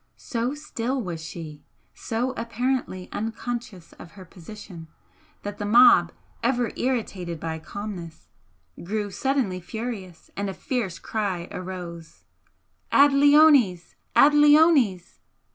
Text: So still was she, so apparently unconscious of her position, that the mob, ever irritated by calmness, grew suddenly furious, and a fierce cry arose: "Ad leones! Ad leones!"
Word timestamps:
So 0.17 0.55
still 0.55 0.99
was 0.99 1.23
she, 1.23 1.61
so 1.93 2.31
apparently 2.35 3.07
unconscious 3.11 3.93
of 3.99 4.13
her 4.13 4.25
position, 4.25 4.87
that 5.43 5.59
the 5.59 5.65
mob, 5.65 6.11
ever 6.41 6.71
irritated 6.75 7.39
by 7.39 7.59
calmness, 7.59 8.27
grew 8.83 9.11
suddenly 9.11 9.59
furious, 9.59 10.31
and 10.35 10.49
a 10.49 10.55
fierce 10.55 10.97
cry 10.97 11.47
arose: 11.51 12.25
"Ad 12.91 13.13
leones! 13.13 13.93
Ad 14.15 14.33
leones!" 14.33 15.19